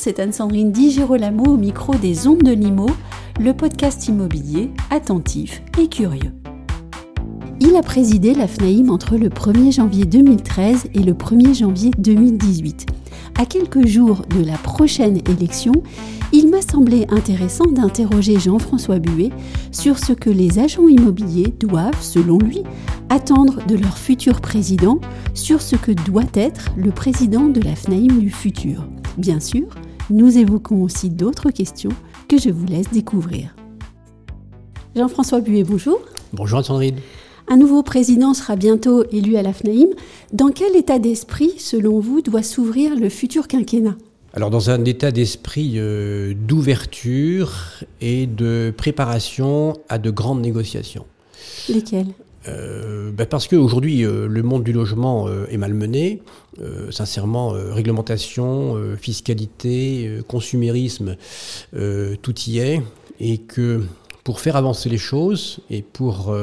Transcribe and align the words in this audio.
c'est 0.00 0.18
Anne-Sandrine 0.18 0.72
Di 0.72 0.90
Girolamo 0.90 1.44
au 1.44 1.56
micro 1.58 1.94
des 1.94 2.26
Ondes 2.26 2.42
de 2.42 2.52
Limo, 2.52 2.86
le 3.38 3.52
podcast 3.52 4.08
immobilier 4.08 4.70
attentif 4.88 5.62
et 5.78 5.88
curieux. 5.88 6.32
Il 7.60 7.76
a 7.76 7.82
présidé 7.82 8.32
la 8.32 8.48
FNAIM 8.48 8.88
entre 8.88 9.18
le 9.18 9.28
1er 9.28 9.74
janvier 9.74 10.06
2013 10.06 10.88
et 10.94 11.00
le 11.00 11.12
1er 11.12 11.54
janvier 11.54 11.90
2018. 11.98 12.86
À 13.38 13.44
quelques 13.44 13.86
jours 13.86 14.22
de 14.34 14.42
la 14.42 14.56
prochaine 14.56 15.18
élection, 15.28 15.74
il 16.32 16.48
m'a 16.48 16.62
semblé 16.62 17.06
intéressant 17.10 17.66
d'interroger 17.66 18.40
Jean-François 18.40 19.00
Buet 19.00 19.30
sur 19.70 19.98
ce 19.98 20.14
que 20.14 20.30
les 20.30 20.58
agents 20.58 20.88
immobiliers 20.88 21.52
doivent, 21.60 22.00
selon 22.00 22.38
lui, 22.38 22.62
attendre 23.10 23.66
de 23.66 23.76
leur 23.76 23.98
futur 23.98 24.40
président, 24.40 24.98
sur 25.34 25.60
ce 25.60 25.76
que 25.76 25.92
doit 25.92 26.24
être 26.32 26.70
le 26.74 26.90
président 26.90 27.48
de 27.48 27.60
la 27.60 27.76
FNAIM 27.76 28.18
du 28.18 28.30
futur. 28.30 28.86
Bien 29.18 29.40
sûr, 29.40 29.66
nous 30.10 30.38
évoquons 30.38 30.82
aussi 30.82 31.08
d'autres 31.08 31.50
questions 31.50 31.92
que 32.28 32.38
je 32.38 32.50
vous 32.50 32.66
laisse 32.66 32.90
découvrir. 32.90 33.54
Jean-François 34.96 35.40
Buet, 35.40 35.64
bonjour. 35.64 36.00
Bonjour 36.32 36.64
Sandrine. 36.64 36.96
Un 37.48 37.56
nouveau 37.56 37.82
président 37.82 38.34
sera 38.34 38.56
bientôt 38.56 39.04
élu 39.10 39.36
à 39.36 39.42
la 39.42 39.52
FNAIM. 39.52 39.88
Dans 40.32 40.50
quel 40.50 40.76
état 40.76 40.98
d'esprit, 40.98 41.54
selon 41.58 41.98
vous, 41.98 42.22
doit 42.22 42.42
s'ouvrir 42.42 42.94
le 42.96 43.08
futur 43.08 43.48
quinquennat? 43.48 43.96
Alors 44.32 44.50
dans 44.50 44.70
un 44.70 44.84
état 44.84 45.10
d'esprit 45.10 45.72
euh, 45.76 46.34
d'ouverture 46.34 47.52
et 48.00 48.26
de 48.26 48.72
préparation 48.76 49.74
à 49.88 49.98
de 49.98 50.10
grandes 50.10 50.40
négociations. 50.40 51.06
Lesquelles? 51.68 52.12
Euh, 52.48 53.10
ben 53.12 53.26
parce 53.26 53.48
qu'aujourd'hui, 53.48 54.04
euh, 54.04 54.26
le 54.26 54.42
monde 54.42 54.64
du 54.64 54.72
logement 54.72 55.28
euh, 55.28 55.46
est 55.50 55.56
malmené. 55.56 56.22
sincèrement, 56.90 57.50
réglementation, 57.50 58.76
fiscalité, 59.00 60.18
consumérisme, 60.28 61.16
tout 61.72 62.40
y 62.46 62.58
est. 62.58 62.82
Et 63.18 63.38
que 63.38 63.82
pour 64.24 64.40
faire 64.40 64.56
avancer 64.56 64.90
les 64.90 64.98
choses 64.98 65.60
et 65.70 65.80
pour, 65.80 66.36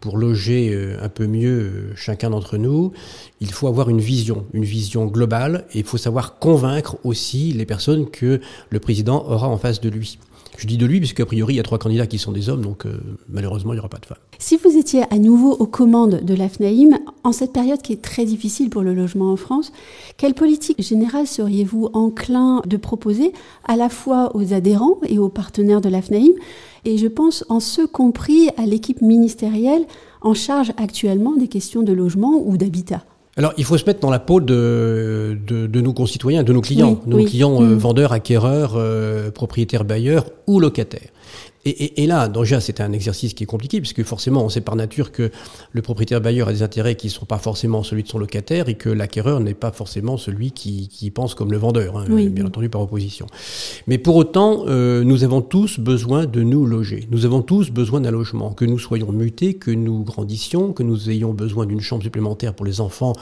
pour 0.00 0.16
loger 0.16 0.74
un 1.02 1.08
peu 1.10 1.26
mieux 1.26 1.92
chacun 1.96 2.30
d'entre 2.30 2.56
nous, 2.56 2.92
il 3.40 3.52
faut 3.52 3.68
avoir 3.68 3.90
une 3.90 4.00
vision, 4.00 4.46
une 4.54 4.64
vision 4.64 5.04
globale. 5.04 5.66
Et 5.74 5.80
il 5.80 5.84
faut 5.84 5.98
savoir 5.98 6.38
convaincre 6.38 6.96
aussi 7.04 7.52
les 7.52 7.66
personnes 7.66 8.08
que 8.08 8.40
le 8.70 8.80
président 8.80 9.26
aura 9.28 9.48
en 9.48 9.58
face 9.58 9.82
de 9.82 9.90
lui. 9.90 10.18
Je 10.56 10.66
dis 10.66 10.76
de 10.76 10.86
lui, 10.86 10.98
puisqu'à 10.98 11.26
priori, 11.26 11.54
il 11.54 11.56
y 11.58 11.60
a 11.60 11.62
trois 11.62 11.78
candidats 11.78 12.06
qui 12.06 12.18
sont 12.18 12.32
des 12.32 12.48
hommes, 12.48 12.62
donc 12.62 12.86
euh, 12.86 12.98
malheureusement, 13.28 13.72
il 13.72 13.76
n'y 13.76 13.80
aura 13.80 13.88
pas 13.88 13.98
de 13.98 14.06
femmes. 14.06 14.18
Si 14.38 14.56
vous 14.56 14.76
étiez 14.76 15.02
à 15.10 15.18
nouveau 15.18 15.52
aux 15.52 15.66
commandes 15.66 16.20
de 16.22 16.34
l'AFNAIM, 16.34 16.98
en 17.22 17.32
cette 17.32 17.52
période 17.52 17.80
qui 17.82 17.92
est 17.92 18.02
très 18.02 18.24
difficile 18.24 18.70
pour 18.70 18.82
le 18.82 18.94
logement 18.94 19.32
en 19.32 19.36
France, 19.36 19.72
quelle 20.16 20.34
politique 20.34 20.82
générale 20.82 21.26
seriez-vous 21.26 21.90
enclin 21.92 22.62
de 22.66 22.76
proposer 22.76 23.32
à 23.64 23.76
la 23.76 23.88
fois 23.88 24.34
aux 24.34 24.52
adhérents 24.52 24.98
et 25.06 25.18
aux 25.18 25.28
partenaires 25.28 25.80
de 25.80 25.88
l'AFNAIM, 25.88 26.32
et 26.84 26.98
je 26.98 27.06
pense 27.06 27.44
en 27.48 27.60
ce 27.60 27.82
compris 27.82 28.48
à 28.56 28.66
l'équipe 28.66 29.02
ministérielle 29.02 29.86
en 30.22 30.34
charge 30.34 30.72
actuellement 30.76 31.36
des 31.36 31.48
questions 31.48 31.82
de 31.82 31.92
logement 31.92 32.42
ou 32.44 32.56
d'habitat? 32.56 33.04
Alors, 33.38 33.52
il 33.56 33.64
faut 33.64 33.78
se 33.78 33.84
mettre 33.84 34.00
dans 34.00 34.10
la 34.10 34.18
peau 34.18 34.40
de, 34.40 35.38
de, 35.46 35.80
nos 35.80 35.92
concitoyens, 35.92 36.42
de 36.42 36.52
nos 36.52 36.60
clients, 36.60 37.00
nos 37.06 37.24
clients 37.24 37.62
euh, 37.62 37.66
mm. 37.66 37.78
vendeurs, 37.78 38.12
acquéreurs, 38.12 38.72
euh, 38.74 39.30
propriétaires, 39.30 39.84
bailleurs 39.84 40.26
ou 40.48 40.58
locataires. 40.58 41.10
Et, 41.68 42.06
là, 42.06 42.28
déjà, 42.28 42.60
c'est 42.60 42.80
un 42.80 42.92
exercice 42.92 43.34
qui 43.34 43.44
est 43.44 43.46
compliqué, 43.46 43.80
puisque 43.80 44.02
forcément, 44.02 44.44
on 44.44 44.48
sait 44.48 44.60
par 44.60 44.76
nature 44.76 45.12
que 45.12 45.30
le 45.72 45.82
propriétaire 45.82 46.20
bailleur 46.20 46.48
a 46.48 46.52
des 46.52 46.62
intérêts 46.62 46.94
qui 46.94 47.08
ne 47.08 47.12
sont 47.12 47.26
pas 47.26 47.38
forcément 47.38 47.82
celui 47.82 48.02
de 48.02 48.08
son 48.08 48.18
locataire 48.18 48.68
et 48.68 48.74
que 48.74 48.88
l'acquéreur 48.88 49.40
n'est 49.40 49.54
pas 49.54 49.72
forcément 49.72 50.16
celui 50.16 50.52
qui, 50.52 51.12
pense 51.14 51.34
comme 51.34 51.52
le 51.52 51.58
vendeur, 51.58 51.98
hein, 51.98 52.04
bien 52.08 52.46
entendu 52.46 52.68
par 52.68 52.80
opposition. 52.80 53.26
Mais 53.86 53.98
pour 53.98 54.16
autant, 54.16 54.64
euh, 54.66 55.04
nous 55.04 55.24
avons 55.24 55.40
tous 55.40 55.78
besoin 55.78 56.26
de 56.26 56.42
nous 56.42 56.66
loger. 56.66 57.06
Nous 57.10 57.24
avons 57.24 57.42
tous 57.42 57.70
besoin 57.70 58.00
d'un 58.00 58.10
logement, 58.10 58.52
que 58.52 58.64
nous 58.64 58.78
soyons 58.78 59.12
mutés, 59.12 59.54
que 59.54 59.70
nous 59.70 60.04
grandissions, 60.04 60.72
que 60.72 60.82
nous 60.82 61.10
ayons 61.10 61.32
besoin 61.32 61.66
d'une 61.66 61.80
chambre 61.80 62.02
supplémentaire 62.02 62.54
pour 62.54 62.66
les 62.66 62.80
enfants 62.80 63.12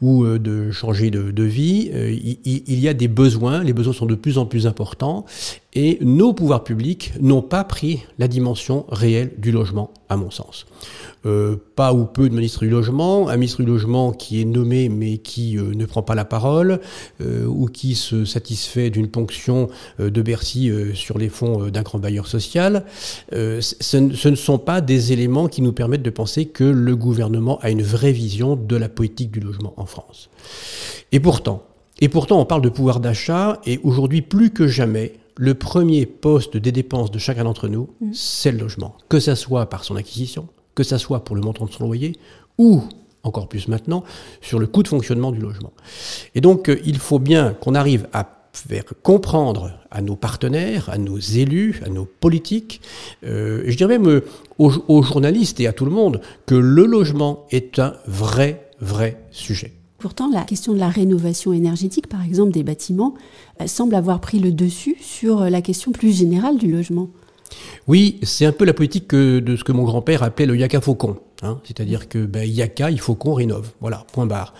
ou 0.00 0.24
euh, 0.24 0.38
de 0.38 0.70
changer 0.70 1.10
de, 1.10 1.42
vie. 1.42 1.90
Euh, 1.94 2.10
il, 2.12 2.38
il 2.44 2.78
y 2.78 2.88
a 2.88 2.94
des 2.94 3.08
besoins, 3.08 3.62
les 3.64 3.72
besoins 3.72 3.92
sont 3.92 4.06
de 4.06 4.14
plus 4.14 4.38
en 4.38 4.46
plus 4.46 4.66
importants 4.66 5.24
et 5.72 5.98
nos 6.00 6.32
pouvoirs 6.32 6.64
publics 6.64 7.12
n'ont 7.20 7.42
pas 7.42 7.64
pris 7.64 8.04
la 8.18 8.26
dimension 8.26 8.86
réelle 8.88 9.32
du 9.38 9.52
logement, 9.52 9.90
à 10.08 10.16
mon 10.16 10.30
sens. 10.30 10.66
Euh, 11.26 11.56
pas 11.76 11.92
ou 11.92 12.06
peu 12.06 12.28
de 12.28 12.34
ministre 12.34 12.60
du 12.60 12.70
logement, 12.70 13.28
un 13.28 13.36
ministre 13.36 13.62
du 13.62 13.68
logement 13.68 14.10
qui 14.10 14.40
est 14.40 14.46
nommé 14.46 14.88
mais 14.88 15.18
qui 15.18 15.58
euh, 15.58 15.74
ne 15.74 15.84
prend 15.84 16.02
pas 16.02 16.14
la 16.14 16.24
parole, 16.24 16.80
euh, 17.20 17.44
ou 17.44 17.66
qui 17.66 17.94
se 17.94 18.24
satisfait 18.24 18.90
d'une 18.90 19.08
ponction 19.08 19.68
de 19.98 20.22
Bercy 20.22 20.70
sur 20.94 21.18
les 21.18 21.28
fonds 21.28 21.68
d'un 21.68 21.82
grand 21.82 21.98
bailleur 21.98 22.26
social. 22.26 22.84
Ce, 23.32 23.60
ce, 23.80 24.28
ne 24.28 24.34
sont 24.34 24.58
pas 24.58 24.80
des 24.80 25.12
éléments 25.12 25.48
qui 25.48 25.62
nous 25.62 25.72
permettent 25.72 26.02
de 26.02 26.10
penser 26.10 26.46
que 26.46 26.64
le 26.64 26.96
gouvernement 26.96 27.58
a 27.60 27.70
une 27.70 27.82
vraie 27.82 28.12
vision 28.12 28.56
de 28.56 28.76
la 28.76 28.88
politique 28.88 29.30
du 29.30 29.40
logement 29.40 29.74
en 29.76 29.86
France. 29.86 30.30
Et 31.12 31.20
pourtant, 31.20 31.64
et 32.00 32.08
pourtant 32.08 32.40
on 32.40 32.46
parle 32.46 32.62
de 32.62 32.68
pouvoir 32.68 33.00
d'achat, 33.00 33.60
et 33.66 33.78
aujourd'hui 33.82 34.22
plus 34.22 34.50
que 34.50 34.66
jamais, 34.66 35.14
le 35.40 35.54
premier 35.54 36.04
poste 36.04 36.58
des 36.58 36.70
dépenses 36.70 37.10
de 37.10 37.18
chacun 37.18 37.44
d'entre 37.44 37.66
nous, 37.66 37.88
mm. 38.02 38.12
c'est 38.12 38.52
le 38.52 38.58
logement. 38.58 38.94
Que 39.08 39.18
ça 39.18 39.34
soit 39.34 39.70
par 39.70 39.84
son 39.84 39.96
acquisition, 39.96 40.48
que 40.74 40.82
ça 40.82 40.98
soit 40.98 41.24
pour 41.24 41.34
le 41.34 41.40
montant 41.40 41.64
de 41.64 41.72
son 41.72 41.84
loyer, 41.84 42.16
ou 42.58 42.82
encore 43.22 43.48
plus 43.48 43.66
maintenant, 43.66 44.04
sur 44.42 44.58
le 44.58 44.66
coût 44.66 44.82
de 44.82 44.88
fonctionnement 44.88 45.32
du 45.32 45.40
logement. 45.40 45.72
Et 46.34 46.42
donc, 46.42 46.68
euh, 46.68 46.78
il 46.84 46.98
faut 46.98 47.18
bien 47.18 47.54
qu'on 47.54 47.74
arrive 47.74 48.06
à 48.12 48.50
faire 48.52 48.84
comprendre 49.02 49.72
à 49.90 50.02
nos 50.02 50.16
partenaires, 50.16 50.90
à 50.90 50.98
nos 50.98 51.18
élus, 51.18 51.80
à 51.86 51.88
nos 51.88 52.04
politiques, 52.04 52.82
euh, 53.24 53.62
je 53.66 53.76
dirais 53.78 53.98
même 53.98 54.08
euh, 54.08 54.24
aux 54.58 55.02
journalistes 55.02 55.58
et 55.60 55.66
à 55.66 55.72
tout 55.72 55.86
le 55.86 55.90
monde, 55.90 56.20
que 56.44 56.54
le 56.54 56.84
logement 56.84 57.46
est 57.50 57.78
un 57.78 57.94
vrai, 58.06 58.68
vrai 58.80 59.24
sujet. 59.30 59.72
Pourtant, 60.00 60.30
la 60.30 60.42
question 60.42 60.72
de 60.72 60.78
la 60.78 60.88
rénovation 60.88 61.52
énergétique, 61.52 62.08
par 62.08 62.24
exemple, 62.24 62.52
des 62.52 62.62
bâtiments, 62.62 63.14
semble 63.66 63.94
avoir 63.94 64.20
pris 64.20 64.38
le 64.38 64.50
dessus 64.50 64.96
sur 65.00 65.40
la 65.50 65.60
question 65.60 65.92
plus 65.92 66.16
générale 66.16 66.56
du 66.56 66.72
logement. 66.72 67.10
Oui, 67.86 68.18
c'est 68.22 68.46
un 68.46 68.52
peu 68.52 68.64
la 68.64 68.72
politique 68.72 69.14
de 69.14 69.56
ce 69.56 69.62
que 69.62 69.72
mon 69.72 69.84
grand-père 69.84 70.22
appelait 70.22 70.46
le 70.46 70.56
yaka 70.56 70.80
faucon. 70.80 71.16
Hein, 71.42 71.58
c'est-à-dire 71.64 72.08
que 72.08 72.26
ben, 72.26 72.44
y 72.44 72.60
a 72.60 72.68
qu'à, 72.68 72.90
il 72.90 73.00
faut 73.00 73.14
qu'on 73.14 73.32
rénove. 73.32 73.70
Voilà, 73.80 74.04
point 74.12 74.26
barre. 74.26 74.52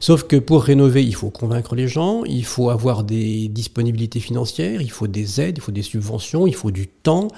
Sauf 0.00 0.24
que 0.24 0.34
pour 0.34 0.64
rénover, 0.64 1.04
il 1.04 1.14
faut 1.14 1.30
convaincre 1.30 1.76
les 1.76 1.86
gens, 1.86 2.24
il 2.24 2.44
faut 2.44 2.70
avoir 2.70 3.04
des 3.04 3.46
disponibilités 3.46 4.18
financières, 4.18 4.82
il 4.82 4.90
faut 4.90 5.06
des 5.06 5.40
aides, 5.40 5.58
il 5.58 5.60
faut 5.60 5.70
des 5.70 5.82
subventions, 5.82 6.48
il 6.48 6.54
faut 6.54 6.72
du 6.72 6.88
temps, 6.88 7.28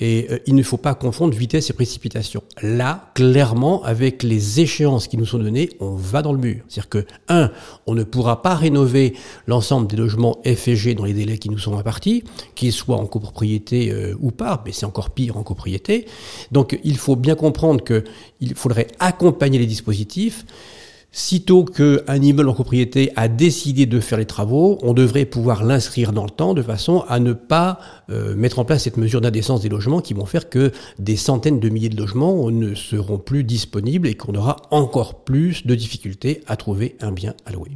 et 0.00 0.26
euh, 0.30 0.38
il 0.46 0.54
ne 0.54 0.62
faut 0.62 0.78
pas 0.78 0.94
confondre 0.94 1.36
vitesse 1.36 1.68
et 1.68 1.74
précipitation. 1.74 2.42
Là, 2.62 3.10
clairement, 3.14 3.82
avec 3.84 4.22
les 4.22 4.60
échéances 4.60 5.06
qui 5.06 5.18
nous 5.18 5.26
sont 5.26 5.38
données, 5.38 5.68
on 5.80 5.94
va 5.94 6.22
dans 6.22 6.32
le 6.32 6.38
mur. 6.38 6.62
C'est-à-dire 6.68 6.88
que, 6.88 7.06
un, 7.28 7.50
on 7.86 7.94
ne 7.94 8.04
pourra 8.04 8.40
pas 8.40 8.54
rénover 8.54 9.14
l'ensemble 9.46 9.86
des 9.86 9.96
logements 9.96 10.38
F 10.46 10.68
et 10.68 10.76
G 10.76 10.94
dans 10.94 11.04
les 11.04 11.12
délais 11.12 11.36
qui 11.36 11.50
nous 11.50 11.58
sont 11.58 11.76
impartis, 11.76 12.24
qu'ils 12.54 12.72
soient 12.72 12.96
en 12.96 13.06
copropriété 13.06 13.90
euh, 13.90 14.16
ou 14.18 14.30
pas, 14.30 14.62
mais 14.64 14.72
c'est 14.72 14.86
encore 14.86 15.10
pire 15.10 15.36
en 15.36 15.42
copropriété. 15.42 16.06
Donc, 16.52 16.78
il 16.84 16.96
faut 16.96 17.16
bien 17.16 17.34
comprendre 17.34 17.84
que 17.84 18.02
il 18.46 18.54
faudrait 18.54 18.88
accompagner 18.98 19.58
les 19.58 19.66
dispositifs. 19.66 20.44
Sitôt 21.12 21.64
qu'un 21.64 22.20
immeuble 22.20 22.50
en 22.50 22.52
propriété 22.52 23.10
a 23.16 23.28
décidé 23.28 23.86
de 23.86 24.00
faire 24.00 24.18
les 24.18 24.26
travaux, 24.26 24.78
on 24.82 24.92
devrait 24.92 25.24
pouvoir 25.24 25.64
l'inscrire 25.64 26.12
dans 26.12 26.24
le 26.24 26.30
temps 26.30 26.52
de 26.52 26.60
façon 26.60 27.04
à 27.08 27.20
ne 27.20 27.32
pas 27.32 27.78
euh, 28.10 28.36
mettre 28.36 28.58
en 28.58 28.66
place 28.66 28.82
cette 28.84 28.98
mesure 28.98 29.22
d'indécence 29.22 29.62
des 29.62 29.70
logements 29.70 30.02
qui 30.02 30.12
vont 30.12 30.26
faire 30.26 30.50
que 30.50 30.72
des 30.98 31.16
centaines 31.16 31.58
de 31.58 31.68
milliers 31.70 31.88
de 31.88 31.96
logements 31.96 32.50
ne 32.50 32.74
seront 32.74 33.16
plus 33.16 33.44
disponibles 33.44 34.08
et 34.08 34.14
qu'on 34.14 34.34
aura 34.34 34.56
encore 34.70 35.24
plus 35.24 35.66
de 35.66 35.74
difficultés 35.74 36.42
à 36.48 36.56
trouver 36.56 36.96
un 37.00 37.12
bien 37.12 37.32
à 37.46 37.52
louer. 37.52 37.70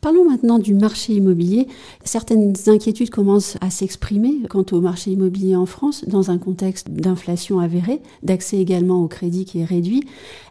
Parlons 0.00 0.28
maintenant 0.28 0.58
du 0.58 0.74
marché 0.74 1.14
immobilier. 1.14 1.66
Certaines 2.04 2.54
inquiétudes 2.66 3.10
commencent 3.10 3.56
à 3.60 3.70
s'exprimer 3.70 4.36
quant 4.48 4.64
au 4.72 4.80
marché 4.80 5.10
immobilier 5.10 5.56
en 5.56 5.66
France 5.66 6.04
dans 6.06 6.30
un 6.30 6.38
contexte 6.38 6.90
d'inflation 6.90 7.58
avérée, 7.58 8.00
d'accès 8.22 8.58
également 8.58 9.02
au 9.02 9.08
crédit 9.08 9.44
qui 9.44 9.60
est 9.60 9.64
réduit. 9.64 10.04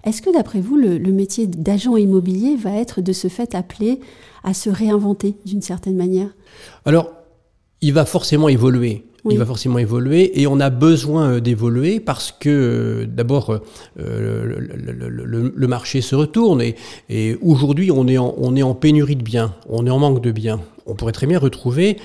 Est-ce 0.04 0.22
que 0.22 0.34
d'après 0.34 0.60
vous, 0.60 0.75
le, 0.75 1.00
métier 1.00 1.48
d'agent 1.48 1.98
immobilier 1.98 2.56
va 2.56 2.72
être 2.72 3.02
de 3.02 3.14
ce 3.14 3.28
fait 3.28 3.56
appelé 3.56 4.00
à 4.44 4.54
se 4.54 4.69
réinventer 4.69 5.36
d'une 5.46 5.62
certaine 5.62 5.96
manière? 5.96 6.30
Alors, 6.86 7.12
il 7.81 7.94
va 7.94 8.06
forcément 8.06 8.50
évoluer 8.50 9.06
il 9.30 9.38
va 9.38 9.46
forcément 9.46 9.80
évoluer 9.80 10.40
et 10.42 10.48
on 10.48 10.60
a 10.60 10.69
besoin 10.69 11.31
euh, 11.31 11.40
d'évoluer 11.40 12.00
parce 12.00 12.31
que 12.31 12.50
euh, 12.50 13.06
d'abord 13.06 13.60
euh, 14.00 14.56
le, 15.56 15.68
marché 15.68 16.02
se 16.02 16.16
retourne 16.16 16.62
et, 16.62 16.75
et 17.10 17.38
aujourd'hui 17.42 17.92
on 17.92 18.08
est, 18.08 18.18
en, 18.18 18.34
on 18.38 18.56
est 18.56 18.64
en 18.64 18.74
pénurie 18.74 19.16
de 19.16 19.24
biens, 19.24 19.54
on 19.68 19.86
est 19.86 19.90
en 19.90 20.00
manque 20.00 20.22
de 20.22 20.31
biens. 20.31 20.62
On 20.86 20.96
pourrait 20.96 21.12
très 21.12 21.28
bien 21.28 21.40
retrouver 21.40 21.98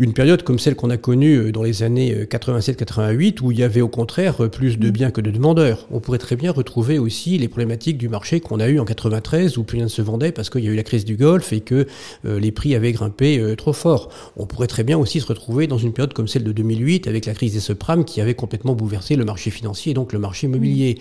une 0.00 0.14
période 0.14 0.42
comme 0.42 0.58
celle 0.58 0.76
qu'on 0.76 0.88
a 0.88 0.96
connue 0.96 1.36
euh, 1.36 1.52
dans 1.52 1.62
les 1.62 1.82
années 1.82 2.24
87-88, 2.24 3.34
euh, 3.34 3.44
où 3.44 3.52
il 3.52 3.58
y 3.58 3.62
avait 3.62 3.82
au 3.82 3.88
contraire 3.88 4.42
euh, 4.42 4.48
plus 4.48 4.78
de 4.78 4.90
biens 4.90 5.10
que 5.10 5.20
de 5.20 5.30
demandeurs. 5.30 5.86
On 5.90 6.00
pourrait 6.00 6.18
très 6.18 6.36
bien 6.36 6.52
retrouver 6.52 6.98
aussi 6.98 7.36
les 7.36 7.48
problématiques 7.48 7.98
du 7.98 8.08
marché 8.08 8.40
qu'on 8.40 8.60
a 8.60 8.68
eu 8.68 8.80
en 8.80 8.86
93, 8.86 9.58
où 9.58 9.62
plus 9.62 9.76
rien 9.76 9.84
ne 9.84 9.90
se 9.90 10.00
vendait 10.00 10.32
parce 10.32 10.48
qu'il 10.48 10.64
y 10.64 10.68
a 10.68 10.70
eu 10.70 10.76
la 10.76 10.82
crise 10.82 11.04
du 11.04 11.16
Golfe 11.16 11.52
et 11.52 11.60
que 11.60 11.86
les 12.24 12.50
prix 12.50 12.74
avaient 12.74 12.92
grimpé 12.92 13.54
trop 13.58 13.74
fort. 13.74 14.08
On 14.36 14.46
pourrait 14.46 14.66
très 14.66 14.84
bien 14.84 14.96
aussi 14.96 15.20
se 15.20 15.26
retrouver 15.26 15.66
dans 15.66 15.76
une 15.76 15.92
période 15.92 16.14
comme 16.14 16.28
celle 16.28 16.44
de 16.44 16.52
2008, 16.52 17.06
avec 17.06 17.26
la 17.26 17.34
crise 17.34 17.52
des 17.52 17.60
subprimes 17.60 18.04
qui 18.04 18.20
avait 18.20 18.34
complètement 18.34 18.74
bouleversé 18.74 19.16
le 19.16 19.24
marché 19.24 19.50
financier 19.50 19.90
et 19.90 19.94
donc 19.94 20.12
le 20.12 20.18
marché 20.18 20.46
immobilier. 20.46 20.98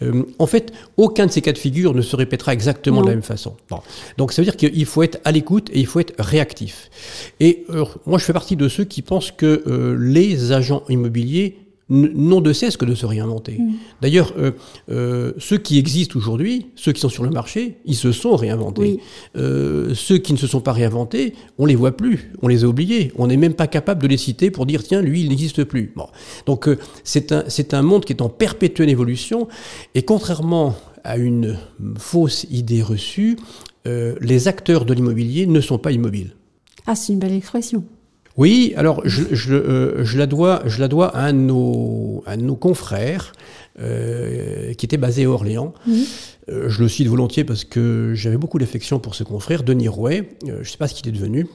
Mm. 0.00 0.22
en 0.38 0.46
fait, 0.46 0.72
aucun 0.96 1.26
de 1.26 1.32
ces 1.32 1.42
cas 1.42 1.52
de 1.52 1.58
figure 1.58 1.94
ne 1.94 2.02
se 2.02 2.14
répétera 2.14 2.52
exactement 2.52 3.02
de 3.02 3.08
la 3.08 3.14
même 3.14 3.22
façon. 3.22 3.56
Bon. 3.68 3.80
Donc 4.18 4.32
ça 4.32 4.42
veut 4.42 4.46
dire 4.46 4.56
qu'il 4.56 4.86
faut 4.86 5.02
être 5.02 5.18
à 5.24 5.32
l'écoute 5.32 5.68
et 5.72 5.80
il 5.80 5.86
faut 5.86 6.00
être 6.00 6.14
réactif. 6.18 6.90
Et 7.40 7.64
moi, 8.06 8.18
je 8.18 8.24
fais 8.24 8.35
partie 8.36 8.56
de 8.56 8.68
ceux 8.68 8.84
qui 8.84 9.00
pensent 9.00 9.30
que 9.30 9.62
euh, 9.66 9.96
les 9.98 10.52
agents 10.52 10.82
immobiliers 10.90 11.56
n'ont 11.88 12.42
de 12.42 12.52
cesse 12.52 12.76
que 12.76 12.84
de 12.84 12.94
se 12.94 13.06
réinventer. 13.06 13.56
Mm. 13.58 13.72
D'ailleurs, 14.02 14.34
euh, 14.36 14.50
euh, 14.90 15.32
ceux 15.38 15.56
qui 15.56 15.78
existent 15.78 16.18
aujourd'hui, 16.18 16.66
ceux 16.74 16.92
qui 16.92 17.00
sont 17.00 17.08
sur 17.08 17.24
le 17.24 17.30
marché, 17.30 17.78
ils 17.86 17.94
se 17.94 18.12
sont 18.12 18.36
réinventés. 18.36 19.00
ceux 19.34 20.18
qui 20.18 20.34
ne 20.34 20.38
se 20.38 20.46
sont 20.46 20.60
pas 20.60 20.74
réinventés, 20.74 21.32
on 21.56 21.64
les 21.64 21.76
voit 21.76 21.96
plus, 21.96 22.30
on 22.42 22.48
les 22.48 22.64
a 22.64 22.66
oubliés, 22.66 23.10
on 23.16 23.26
n'est 23.28 23.38
même 23.38 23.54
pas 23.54 23.68
capable 23.68 24.02
de 24.02 24.08
les 24.08 24.18
citer 24.18 24.50
pour 24.50 24.66
dire 24.66 24.82
tiens, 24.82 25.00
lui, 25.00 25.22
il 25.22 25.30
n'existe 25.30 25.64
plus. 25.64 25.94
Bon. 25.96 26.08
Donc 26.44 26.68
c'est 27.04 27.32
un, 27.32 27.44
un 27.72 27.82
monde 27.82 28.04
qui 28.04 28.12
est 28.12 28.20
en 28.20 28.28
perpétuelle 28.28 28.90
évolution, 28.90 29.48
et 29.94 30.02
contrairement 30.02 30.74
à 31.04 31.16
une 31.16 31.56
fausse 31.98 32.44
idée 32.50 32.82
reçue, 32.82 33.38
les 33.86 34.46
acteurs 34.46 34.84
de 34.84 34.92
l'immobilier 34.92 35.46
ne 35.46 35.62
sont 35.62 35.78
pas 35.78 35.92
immobiles. 35.92 36.32
Ah, 36.86 36.94
c'est 36.94 37.12
une 37.12 37.18
belle 37.18 37.32
expression. 37.32 37.84
Oui, 38.36 38.74
alors 38.76 39.00
je, 39.04 39.22
je, 39.34 39.54
euh, 39.54 40.04
je, 40.04 40.18
la 40.18 40.26
dois, 40.26 40.62
je 40.66 40.80
la 40.80 40.88
dois 40.88 41.16
à 41.16 41.26
un 41.26 41.32
de 41.32 41.38
nos, 41.38 42.22
à 42.26 42.36
nos 42.36 42.56
confrères 42.56 43.32
euh, 43.80 44.74
qui 44.74 44.84
était 44.84 44.98
basé 44.98 45.24
à 45.24 45.30
Orléans. 45.30 45.72
Euh, 46.48 46.68
je 46.68 46.82
le 46.82 46.88
cite 46.88 47.08
volontiers 47.08 47.44
parce 47.44 47.64
que 47.64 48.12
j'avais 48.14 48.36
beaucoup 48.36 48.58
d'affection 48.58 48.98
pour 48.98 49.14
ce 49.14 49.24
confrère, 49.24 49.62
Denis 49.62 49.88
Rouet. 49.88 50.36
Je 50.46 50.52
ne 50.52 50.64
sais 50.64 50.76
pas 50.76 50.86
ce 50.86 50.94
qu'il 50.94 51.08
est 51.08 51.12
devenu. 51.12 51.46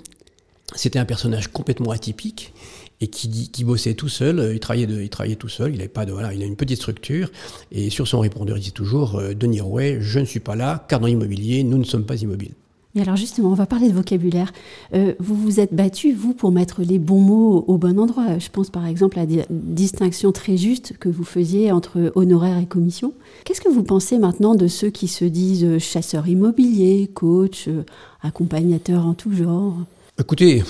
C'était 0.76 1.00
un 1.00 1.06
personnage 1.06 1.50
complètement 1.50 1.92
atypique 1.92 2.54
et 3.00 3.08
qui, 3.08 3.52
qui 3.52 3.64
bossait 3.64 3.94
tout 3.94 4.10
seul. 4.10 4.52
Il 4.54 4.60
travaillait, 4.60 4.88
de, 4.88 5.02
il 5.02 5.10
travaillait 5.10 5.36
tout 5.36 5.50
seul. 5.50 5.76
Il 5.76 5.82
avait 5.82 5.88
pas 5.88 6.06
de 6.06 6.14
voilà, 6.14 6.34
il 6.34 6.42
a 6.42 6.46
une 6.46 6.56
petite 6.56 6.78
structure 6.78 7.32
et 7.72 7.92
sur 7.92 8.08
son 8.08 8.22
répondeur 8.22 8.58
il 8.58 8.62
disait 8.62 8.72
toujours 8.72 9.22
Denis 9.36 9.62
Rouet, 9.62 9.98
je 10.02 10.20
ne 10.20 10.26
suis 10.26 10.40
pas 10.40 10.56
là 10.56 10.86
car 10.90 11.00
dans 11.00 11.08
l'immobilier 11.08 11.64
nous 11.64 11.78
ne 11.78 11.84
sommes 11.84 12.06
pas 12.06 12.16
immobiles. 12.16 12.56
Mais 12.96 13.02
alors 13.02 13.16
justement, 13.16 13.50
on 13.50 13.56
va 13.56 13.66
parler 13.66 13.90
de 13.90 13.94
vocabulaire. 13.94 14.52
Euh, 14.94 15.14
vous 15.20 15.36
vous 15.36 15.60
êtes 15.60 15.74
battu, 15.74 16.14
vous, 16.14 16.34
pour 16.34 16.52
mettre 16.52 16.82
les 16.82 17.00
bons 17.00 17.22
mots 17.22 17.64
au 17.68 17.78
bon 17.78 18.00
endroit. 18.00 18.38
Je 18.38 18.50
pense 18.50 18.70
par 18.70 18.86
exemple 18.86 19.18
à 19.20 19.26
la 19.26 19.44
distinction 19.50 20.32
très 20.32 20.58
juste 20.58 20.98
que 20.98 21.08
vous 21.08 21.24
faisiez 21.24 21.72
entre 21.72 22.12
honoraires 22.16 22.58
et 22.58 22.66
commission. 22.66 23.14
Qu'est-ce 23.46 23.62
que 23.62 23.70
vous 23.70 23.84
pensez 23.84 24.18
maintenant 24.18 24.56
de 24.56 24.68
ceux 24.68 24.90
qui 24.90 25.08
se 25.08 25.26
disent 25.26 25.78
chasseurs 25.78 26.28
immobiliers, 26.28 27.10
coachs, 27.14 27.66
euh, 27.68 27.84
accompagnateurs 28.24 29.06
en 29.06 29.14
tout 29.14 29.32
genre? 29.32 29.78
Écoutez, 30.20 30.64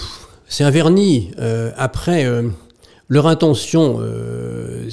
c'est 0.47 0.63
un 0.63 0.69
vernis. 0.69 1.31
Euh, 1.39 1.71
après, 1.75 2.25
leur 3.11 3.27
intention, 3.27 3.97
euh, 3.99 4.89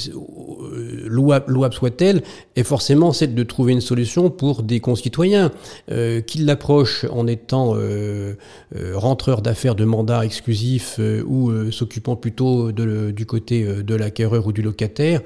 louable, 1.07 1.73
soit-elle, 1.73 2.23
est 2.57 2.65
forcément 2.65 3.13
celle 3.13 3.33
de 3.33 3.43
trouver 3.45 3.73
une 3.73 3.81
solution 3.81 4.29
pour 4.29 4.65
des 4.65 4.81
concitoyens, 4.81 5.53
euh, 5.93 6.21
qu'ils 6.21 6.45
l'approchent 6.45 7.07
en 7.13 7.29
étant 7.29 7.75
euh, 7.77 8.35
euh 8.75 8.93
rentreurs 8.97 9.41
d'affaires 9.41 9.77
de 9.77 9.85
mandat 9.85 10.25
exclusif 10.25 10.97
euh, 10.99 11.23
ou 11.29 11.51
euh, 11.51 11.71
s'occupant 11.71 12.17
plutôt 12.17 12.73
de, 12.73 13.13
du 13.13 13.25
côté 13.25 13.65
de 13.65 13.95
l'acquéreur 13.95 14.49
ou 14.49 14.53
du 14.53 14.63
locataire. 14.63 15.21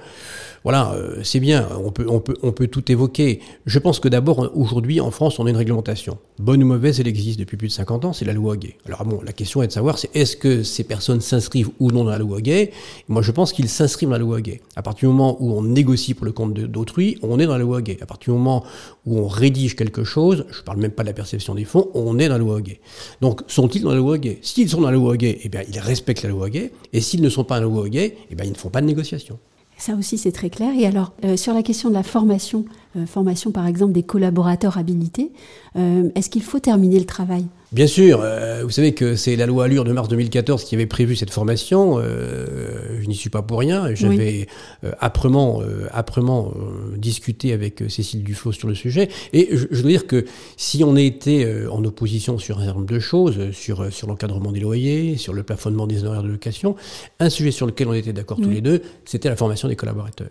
Voilà, 0.64 0.94
c'est 1.24 1.40
bien, 1.40 1.68
on 1.84 1.90
peut, 1.90 2.66
tout 2.68 2.92
évoquer. 2.92 3.40
Je 3.66 3.78
pense 3.80 3.98
que 3.98 4.08
d'abord, 4.08 4.50
aujourd'hui, 4.54 5.00
en 5.00 5.10
France, 5.10 5.40
on 5.40 5.46
a 5.46 5.50
une 5.50 5.56
réglementation. 5.56 6.18
Bonne 6.38 6.62
ou 6.62 6.66
mauvaise, 6.66 7.00
elle 7.00 7.08
existe 7.08 7.38
depuis 7.38 7.56
plus 7.56 7.68
de 7.68 7.72
50 7.72 8.04
ans, 8.04 8.12
c'est 8.12 8.24
la 8.24 8.32
loi 8.32 8.56
gay. 8.56 8.76
Alors 8.86 9.04
bon, 9.04 9.20
la 9.24 9.32
question 9.32 9.62
est 9.62 9.66
de 9.66 9.72
savoir, 9.72 9.98
c'est 9.98 10.14
est-ce 10.14 10.36
que 10.36 10.62
ces 10.62 10.84
personnes 10.84 11.20
s'inscrivent 11.20 11.70
ou 11.80 11.90
non 11.90 12.04
dans 12.04 12.10
la 12.10 12.18
loi 12.18 12.40
gay? 12.40 12.70
Moi, 13.08 13.22
je 13.22 13.32
pense 13.32 13.52
qu'il 13.52 13.68
s'inscrit 13.68 14.06
dans 14.06 14.12
la 14.12 14.18
loi 14.18 14.40
gay. 14.40 14.60
À 14.76 14.82
partir 14.82 15.08
du 15.08 15.14
moment 15.14 15.36
où 15.40 15.52
on 15.52 15.62
négocie 15.62 16.14
pour 16.14 16.26
le 16.26 16.32
compte 16.32 16.54
d'autrui, 16.54 17.18
on 17.22 17.40
est 17.40 17.46
dans 17.46 17.52
la 17.52 17.64
loi 17.64 17.82
gay. 17.82 17.98
À 18.00 18.06
partir 18.06 18.32
du 18.32 18.38
moment 18.38 18.64
où 19.04 19.18
on 19.18 19.26
rédige 19.26 19.74
quelque 19.74 20.04
chose, 20.04 20.46
je 20.50 20.58
ne 20.58 20.64
parle 20.64 20.78
même 20.78 20.92
pas 20.92 21.02
de 21.02 21.08
la 21.08 21.14
perception 21.14 21.56
des 21.56 21.64
fonds, 21.64 21.90
on 21.94 22.18
est 22.20 22.28
dans 22.28 22.34
la 22.34 22.38
loi 22.38 22.60
gay. 22.60 22.80
Donc, 23.20 23.42
sont-ils 23.48 23.82
dans 23.82 23.90
la 23.90 23.96
loi 23.96 24.18
gay? 24.18 24.38
S'ils 24.42 24.68
sont 24.68 24.80
dans 24.80 24.90
la 24.90 24.96
loi 24.96 25.16
gay, 25.16 25.40
eh 25.42 25.48
bien, 25.48 25.62
ils 25.68 25.80
respectent 25.80 26.22
la 26.22 26.30
loi 26.30 26.50
gay. 26.50 26.72
Et 26.92 27.00
s'ils 27.00 27.22
ne 27.22 27.28
sont 27.28 27.44
pas 27.44 27.60
dans 27.60 27.68
la 27.68 27.74
loi 27.74 27.88
gay, 27.88 28.16
eh 28.30 28.34
bien, 28.36 28.44
ils 28.44 28.52
ne 28.52 28.56
font 28.56 28.70
pas 28.70 28.80
de 28.80 28.86
négociation. 28.86 29.38
Ça 29.82 29.94
aussi, 29.94 30.16
c'est 30.16 30.30
très 30.30 30.48
clair. 30.48 30.72
Et 30.78 30.86
alors, 30.86 31.12
euh, 31.24 31.36
sur 31.36 31.52
la 31.54 31.64
question 31.64 31.88
de 31.88 31.94
la 31.94 32.04
formation, 32.04 32.64
euh, 32.94 33.04
formation 33.04 33.50
par 33.50 33.66
exemple 33.66 33.92
des 33.92 34.04
collaborateurs 34.04 34.78
habilités, 34.78 35.32
euh, 35.74 36.08
est-ce 36.14 36.30
qu'il 36.30 36.44
faut 36.44 36.60
terminer 36.60 37.00
le 37.00 37.04
travail? 37.04 37.46
Bien 37.72 37.86
sûr, 37.86 38.20
euh, 38.22 38.64
vous 38.64 38.70
savez 38.70 38.92
que 38.92 39.16
c'est 39.16 39.34
la 39.34 39.46
loi 39.46 39.64
Allure 39.64 39.84
de 39.84 39.92
mars 39.92 40.06
2014 40.08 40.64
qui 40.64 40.74
avait 40.74 40.86
prévu 40.86 41.16
cette 41.16 41.30
formation. 41.30 41.94
Euh, 41.98 43.00
je 43.00 43.06
n'y 43.06 43.14
suis 43.14 43.30
pas 43.30 43.40
pour 43.40 43.60
rien. 43.60 43.94
J'avais 43.94 44.46
euh, 44.84 44.92
âprement, 45.00 45.62
âprement 45.90 46.52
discuté 46.98 47.54
avec 47.54 47.82
Cécile 47.88 48.24
Duflos 48.24 48.52
sur 48.52 48.68
le 48.68 48.74
sujet. 48.74 49.08
Et 49.32 49.48
je, 49.52 49.66
je, 49.70 49.80
dois 49.80 49.90
dire 49.90 50.06
que 50.06 50.26
si 50.58 50.84
on 50.84 50.96
était 50.96 51.66
en 51.70 51.82
opposition 51.84 52.38
sur 52.38 52.58
un 52.58 52.64
certain 52.64 52.80
nombre 52.80 52.92
de 52.92 53.00
choses, 53.00 53.52
sur, 53.52 53.90
sur 53.90 54.06
l'encadrement 54.06 54.52
des 54.52 54.60
loyers, 54.60 55.16
sur 55.16 55.32
le 55.32 55.42
plafonnement 55.42 55.86
des 55.86 56.02
honoraires 56.02 56.22
de 56.22 56.28
location, 56.28 56.76
un 57.20 57.30
sujet 57.30 57.52
sur 57.52 57.64
lequel 57.64 57.88
on 57.88 57.94
était 57.94 58.12
d'accord 58.12 58.38
tous 58.38 58.50
les 58.50 58.60
deux, 58.60 58.82
c'était 59.06 59.30
la 59.30 59.36
formation 59.36 59.68
des 59.68 59.76
collaborateurs. 59.76 60.28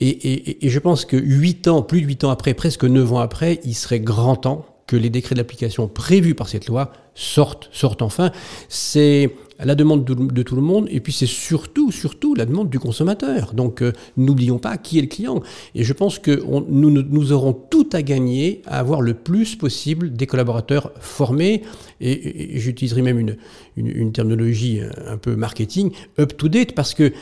Et, 0.00 0.08
et, 0.08 0.66
et 0.66 0.68
je 0.68 0.78
pense 0.80 1.04
que 1.04 1.16
huit 1.16 1.68
ans, 1.68 1.82
plus 1.82 2.00
de 2.00 2.06
huit 2.06 2.24
ans 2.24 2.30
après, 2.30 2.54
presque 2.54 2.84
neuf 2.84 3.12
ans 3.12 3.20
après, 3.20 3.60
il 3.64 3.74
serait 3.74 4.00
grand 4.00 4.34
temps 4.34 4.66
que 4.92 4.96
les 4.98 5.08
décrets 5.08 5.34
d'application 5.34 5.88
prévus 5.88 6.34
par 6.34 6.50
cette 6.50 6.66
loi 6.66 6.92
sortent, 7.14 7.70
sortent 7.72 8.02
enfin. 8.02 8.30
C'est 8.68 9.30
la 9.58 9.74
demande 9.74 10.04
de, 10.04 10.42
tout 10.42 10.54
le 10.54 10.60
monde 10.60 10.86
et 10.90 11.00
puis 11.00 11.14
c'est 11.14 11.24
surtout, 11.24 11.90
surtout 11.90 12.34
la 12.34 12.44
demande 12.44 12.68
du 12.68 12.78
consommateur. 12.78 13.54
Donc 13.54 13.80
euh, 13.80 13.92
n'oublions 14.18 14.58
pas 14.58 14.76
qui 14.76 14.98
est 14.98 15.00
le 15.00 15.06
client. 15.06 15.42
Et 15.74 15.82
je 15.82 15.94
pense 15.94 16.18
que 16.18 16.42
nous, 16.68 17.32
aurons 17.32 17.54
tout 17.54 17.88
à 17.94 18.02
gagner 18.02 18.60
à 18.66 18.80
avoir 18.80 19.00
le 19.00 19.14
plus 19.14 19.56
possible 19.56 20.12
des 20.12 20.26
collaborateurs 20.26 20.92
formés 21.00 21.62
et, 22.02 22.58
j'utiliserai 22.60 23.00
même 23.00 23.18
une, 23.18 23.36
une, 23.78 23.88
une, 23.88 24.12
terminologie 24.12 24.80
un 25.06 25.16
peu 25.16 25.36
marketing, 25.36 25.92
up-to-date, 26.18 26.74
parce 26.74 26.92
que 26.92 27.12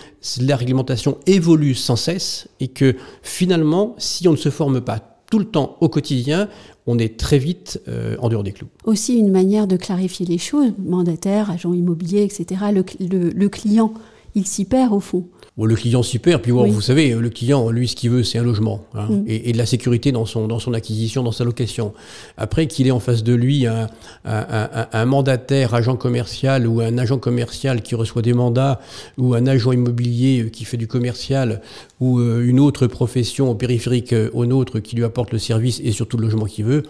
la 0.40 0.56
réglementation 0.56 1.18
évolue 1.26 1.76
sans 1.76 1.96
cesse 1.96 2.48
et 2.58 2.66
que 2.66 2.96
finalement, 3.22 3.94
si 3.98 4.26
on 4.26 4.32
ne 4.32 4.36
se 4.36 4.50
forme 4.50 4.80
pas 4.80 5.09
tout 5.30 5.38
le 5.38 5.44
temps 5.46 5.76
au 5.80 5.88
quotidien, 5.88 6.48
on 6.86 6.98
est 6.98 7.18
très 7.18 7.38
vite 7.38 7.80
euh, 7.88 8.16
en 8.18 8.28
dehors 8.28 8.42
des 8.42 8.52
clous. 8.52 8.68
Aussi 8.84 9.16
une 9.16 9.30
manière 9.30 9.66
de 9.66 9.76
clarifier 9.76 10.26
les 10.26 10.38
choses, 10.38 10.72
mandataire, 10.78 11.50
agent 11.50 11.72
immobilier, 11.72 12.22
etc. 12.22 12.60
le 12.72 13.48
client, 13.48 13.94
il 14.34 14.46
s'y 14.46 14.64
perd 14.64 14.92
au 14.92 15.00
fond 15.00 15.26
le 15.66 15.74
client 15.74 16.02
s'y 16.02 16.18
perd, 16.18 16.42
puis 16.42 16.52
vous 16.52 16.80
savez, 16.80 17.14
le 17.14 17.30
client, 17.30 17.70
lui, 17.70 17.88
ce 17.88 17.96
qu'il 17.96 18.10
veut, 18.10 18.22
c'est 18.22 18.38
un 18.38 18.42
logement 18.42 18.84
hein, 18.94 19.08
mm. 19.10 19.24
et, 19.26 19.52
de 19.52 19.58
la 19.58 19.66
sécurité 19.66 20.12
dans 20.12 20.26
son, 20.26 20.48
dans 20.48 20.58
son 20.58 20.74
acquisition, 20.74 21.22
dans 21.22 21.32
sa 21.32 21.44
location. 21.44 21.92
Après 22.36 22.66
qu'il 22.66 22.86
ait 22.86 22.92
en 22.92 23.00
face 23.00 23.22
de 23.22 23.34
lui 23.34 23.66
un, 23.66 23.88
un, 24.24 25.04
mandataire, 25.04 25.74
agent 25.74 25.96
commercial 25.96 26.66
ou 26.66 26.80
un 26.80 26.96
agent 26.98 27.18
commercial 27.18 27.82
qui 27.82 27.94
reçoit 27.94 28.22
des 28.22 28.32
mandats 28.32 28.80
ou 29.18 29.34
un 29.34 29.46
agent 29.46 29.72
immobilier 29.72 30.50
qui 30.52 30.64
fait 30.64 30.76
du 30.76 30.86
commercial 30.86 31.60
ou 32.00 32.18
euh, 32.18 32.46
une 32.46 32.60
autre 32.60 32.86
profession 32.86 33.54
périphérique 33.54 34.12
euh, 34.12 34.30
au 34.32 34.46
nôtre 34.46 34.80
qui 34.80 34.96
lui 34.96 35.04
apporte 35.04 35.32
le 35.32 35.38
service 35.38 35.80
et 35.84 35.92
surtout 35.92 36.16
le 36.16 36.24
logement 36.24 36.46
qu'il 36.46 36.64
veut, 36.64 36.84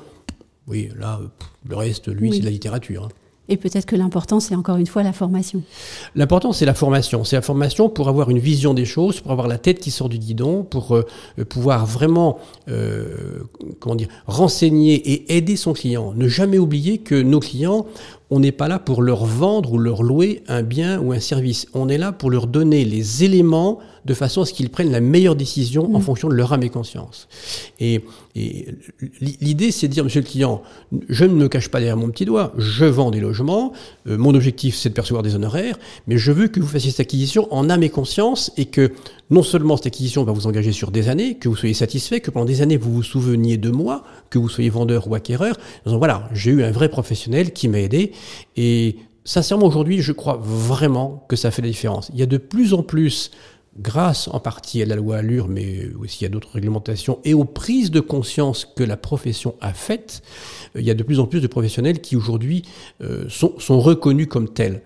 oui, 0.67 0.91
là, 0.99 1.21
le 1.69 1.77
reste, 1.77 2.09
lui, 2.09 2.33
c'est 2.33 2.41
de 2.41 2.45
la 2.45 2.51
littérature. 2.51 3.07
Hein. 3.07 3.20
Et 3.51 3.57
peut-être 3.57 3.85
que 3.85 3.97
l'important, 3.97 4.39
c'est 4.39 4.55
encore 4.55 4.77
une 4.77 4.87
fois 4.87 5.03
la 5.03 5.13
formation. 5.13 5.63
L'important, 6.15 6.53
c'est 6.53 6.65
la 6.65 6.75
formation. 6.75 7.25
C'est 7.25 7.35
la 7.35 7.43
formation 7.43 7.89
pour 7.89 8.09
avoir 8.09 8.31
une 8.31 8.39
vision 8.39 8.75
des 8.75 8.85
choses, 8.85 9.21
pour 9.21 9.33
avoir 9.33 9.49
la 9.49 9.59
tête 9.59 9.81
qui 9.81 9.91
sort 9.91 10.09
du 10.09 10.19
guidon, 10.19 10.63
pour 10.63 10.95
euh, 10.95 11.05
pouvoir 11.49 11.85
vraiment, 11.85 12.39
euh, 12.69 13.41
comment 13.81 13.97
dire, 13.97 14.09
renseigner 14.27 14.95
et 14.95 15.37
aider 15.37 15.57
son 15.57 15.73
client. 15.73 16.13
Ne 16.15 16.29
jamais 16.29 16.59
oublier 16.59 16.99
que 16.99 17.21
nos 17.21 17.41
clients, 17.41 17.87
on 18.31 18.41
n'est 18.41 18.53
pas 18.53 18.69
là 18.69 18.79
pour 18.79 19.03
leur 19.03 19.25
vendre 19.25 19.73
ou 19.73 19.79
leur 19.79 20.03
louer 20.03 20.43
un 20.49 20.63
bien 20.63 21.01
ou 21.01 21.13
un 21.13 21.21
service. 21.21 21.67
On 21.75 21.89
est 21.89 21.99
là 21.99 22.13
pour 22.13 22.31
leur 22.31 22.47
donner 22.47 22.85
les 22.85 23.25
éléments 23.25 23.81
de 24.05 24.15
façon 24.15 24.43
à 24.43 24.47
ce 24.47 24.53
qu'ils 24.53 24.71
prennent 24.71 24.91
la 24.91 25.01
meilleure 25.01 25.37
décision 25.37 25.95
en 25.95 25.99
mm. 25.99 26.03
fonction 26.03 26.29
de 26.29 26.35
leur 26.35 26.53
âme 26.53 26.63
et 26.63 26.71
conscience. 26.71 27.29
Et, 27.81 28.03
l'idée, 29.21 29.73
c'est 29.73 29.89
de 29.89 29.93
dire, 29.93 30.05
monsieur 30.05 30.21
le 30.21 30.27
client, 30.27 30.63
je 31.09 31.25
ne 31.25 31.35
me 31.35 31.49
cache 31.49 31.69
pas 31.69 31.79
derrière 31.81 31.97
mon 31.97 32.11
petit 32.11 32.25
doigt, 32.25 32.53
je 32.57 32.85
vends 32.85 33.11
des 33.11 33.19
logements, 33.19 33.73
euh, 34.07 34.17
mon 34.17 34.35
objectif 34.35 34.77
c'est 34.77 34.89
de 34.89 34.95
percevoir 34.95 35.25
des 35.25 35.35
honoraires, 35.35 35.77
mais 36.07 36.17
je 36.17 36.31
veux 36.31 36.47
que 36.47 36.61
vous 36.61 36.69
fassiez 36.69 36.93
cette 36.93 37.01
acquisition 37.01 37.49
en 37.53 37.69
âme 37.69 37.83
et 37.83 37.91
conscience 37.91 38.53
et 38.57 38.67
que 38.67 38.93
non 39.31 39.43
seulement 39.43 39.77
cette 39.77 39.87
acquisition 39.87 40.23
va 40.23 40.33
vous 40.33 40.47
engager 40.47 40.71
sur 40.71 40.93
des 40.93 41.09
années, 41.09 41.35
que 41.35 41.49
vous 41.49 41.57
soyez 41.57 41.75
satisfait, 41.75 42.21
que 42.21 42.31
pendant 42.31 42.47
des 42.47 42.63
années 42.63 42.77
vous 42.77 42.93
vous 42.93 43.03
souveniez 43.03 43.57
de 43.57 43.71
moi, 43.71 44.05
que 44.31 44.39
vous 44.39 44.49
soyez 44.49 44.71
vendeur 44.71 45.09
ou 45.09 45.15
acquéreur, 45.17 45.57
en 45.85 45.91
disant 45.91 45.99
voilà, 45.99 46.29
j'ai 46.33 46.53
eu 46.53 46.63
un 46.63 46.71
vrai 46.71 46.89
professionnel 46.89 47.53
qui 47.53 47.67
m'a 47.69 47.81
aidé 47.81 48.13
et 48.57 48.97
sincèrement, 49.25 49.67
aujourd'hui, 49.67 50.01
je 50.01 50.13
crois 50.13 50.41
vraiment 50.43 51.25
que 51.29 51.37
ça 51.37 51.51
fait 51.51 51.63
la 51.63 51.69
différence. 51.69 52.11
Il 52.13 52.19
y 52.19 52.23
a 52.23 52.27
de 52.27 52.39
plus 52.39 52.75
en 52.75 52.83
plus 52.83 53.31
grâce 53.79 54.29
en 54.29 54.41
partie 54.41 54.83
à 54.83 54.87
la 54.87 54.97
loi 54.97 55.19
Allure, 55.19 55.49
mais 55.49 55.89
aussi 55.99 56.27
à 56.27 56.29
d'autres 56.29 56.51
réglementations, 56.53 57.21
et 57.25 57.35
aux 57.35 57.45
prises 57.45 57.91
de 57.91 58.01
conscience 58.01 58.65
que 58.65 58.83
la 58.83 58.97
profession 58.97 59.55
a 59.61 59.73
faites, 59.73 60.23
euh, 60.77 60.81
il 60.81 60.87
y 60.87 60.91
a 60.91 60.95
de 60.95 61.03
plus 61.03 61.21
en 61.21 61.27
plus 61.27 61.41
de 61.41 61.47
professionnels 61.47 62.01
qui 62.01 62.17
aujourd'hui 62.17 62.63
euh, 63.03 63.29
sont, 63.29 63.81
reconnus 63.81 64.27
comme 64.29 64.49
tels, 64.49 64.83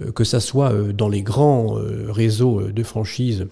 euh, 0.00 0.12
que 0.12 0.24
ça 0.24 0.40
soit 0.40 0.72
dans 0.92 1.08
les 1.08 1.22
grands 1.22 1.76
réseaux 2.08 2.62
de 2.62 2.82
franchise 2.82 3.46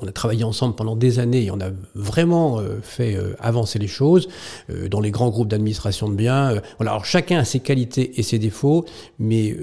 on 0.00 0.08
a 0.08 0.12
travaillé 0.12 0.44
ensemble 0.44 0.74
pendant 0.74 0.96
des 0.96 1.18
années 1.18 1.44
et 1.44 1.50
on 1.50 1.60
a 1.60 1.70
vraiment 1.94 2.58
euh, 2.58 2.80
fait 2.82 3.14
euh, 3.14 3.34
avancer 3.38 3.78
les 3.78 3.86
choses 3.86 4.28
euh, 4.70 4.88
dans 4.88 5.00
les 5.00 5.10
grands 5.10 5.30
groupes 5.30 5.48
d'administration 5.48 6.08
de 6.08 6.14
biens. 6.14 6.60
alors 6.78 7.04
chacun 7.04 7.38
a 7.38 7.44
ses 7.44 7.60
qualités 7.60 8.18
et 8.18 8.22
ses 8.22 8.38
défauts, 8.38 8.84
mais 9.18 9.56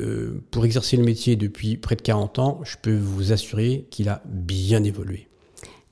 pour 0.51 0.65
exercer 0.65 0.97
le 0.97 1.03
métier 1.03 1.35
depuis 1.35 1.77
près 1.77 1.95
de 1.95 2.01
40 2.01 2.39
ans, 2.39 2.59
je 2.63 2.75
peux 2.81 2.95
vous 2.95 3.31
assurer 3.31 3.85
qu'il 3.89 4.09
a 4.09 4.21
bien 4.25 4.83
évolué. 4.83 5.27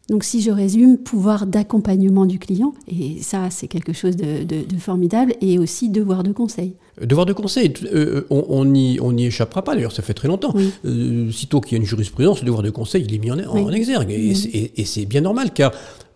Donc 0.10 0.24
si 0.24 0.42
je 0.42 0.52
résume, 0.52 0.98
pouvoir 0.98 1.48
d'accompagnement 1.48 2.26
du 2.26 2.38
client, 2.38 2.74
et 2.88 3.22
ça 3.22 3.50
c'est 3.50 3.68
quelque 3.68 3.94
chose 3.94 4.16
de, 4.16 4.46
formidable, 4.78 5.34
et 5.42 5.58
aussi 5.58 5.90
devoir 5.90 6.22
de 6.22 6.32
conseil. 6.32 6.74
Devoir 7.02 7.26
de 7.26 7.34
conseil, 7.34 7.74
euh, 7.92 8.26
on 8.30 8.66
n'y 8.66 9.00
on 9.02 9.18
échappera 9.18 9.64
pas, 9.64 9.74
d'ailleurs 9.74 9.92
ça 9.92 10.04
fait 10.04 10.14
très 10.14 10.28
longtemps. 10.28 10.54
Euh, 10.86 11.32
sitôt 11.32 11.60
qu'il 11.60 11.74
y 11.74 11.76
a 11.76 11.80
une 11.80 11.88
jurisprudence, 11.88 12.42
le 12.42 12.46
devoir 12.46 12.62
de 12.62 12.70
conseil 12.70 13.04
il 13.08 13.14
est 13.16 13.18
mis 13.18 13.32
en, 13.32 13.72
exergue, 13.72 14.12
et 14.12 14.86
c'est 14.86 15.06
bien 15.06 15.22
normal, 15.22 15.52
car 15.54 15.72